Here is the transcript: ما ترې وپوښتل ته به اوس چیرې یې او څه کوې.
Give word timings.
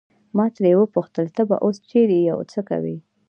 ما 0.35 0.45
ترې 0.55 0.71
وپوښتل 0.77 1.27
ته 1.35 1.41
به 1.49 1.55
اوس 1.65 1.77
چیرې 1.89 2.17
یې 2.25 2.31
او 2.35 2.41
څه 2.51 2.59
کوې. 2.69 2.97